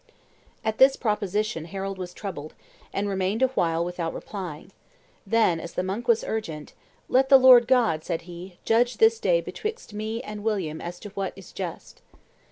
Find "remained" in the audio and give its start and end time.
3.07-3.43